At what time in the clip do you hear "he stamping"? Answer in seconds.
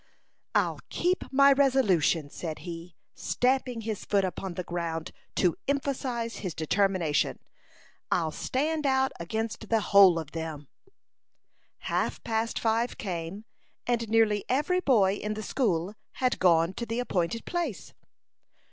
2.65-3.81